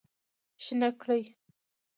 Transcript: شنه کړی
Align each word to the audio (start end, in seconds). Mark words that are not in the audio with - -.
شنه 0.63 0.89
کړی 1.01 1.21